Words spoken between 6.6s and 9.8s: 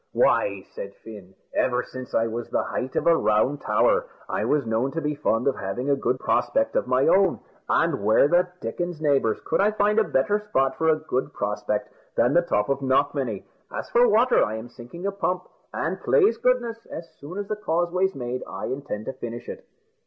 of my own; and where the dickens, neighbours, could I